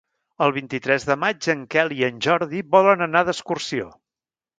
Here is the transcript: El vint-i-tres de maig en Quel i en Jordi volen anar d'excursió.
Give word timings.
El 0.43 0.51
vint-i-tres 0.53 1.03
de 1.09 1.17
maig 1.23 1.49
en 1.53 1.61
Quel 1.75 1.93
i 1.97 2.01
en 2.07 2.17
Jordi 2.29 2.61
volen 2.77 3.07
anar 3.07 3.23
d'excursió. 3.29 3.91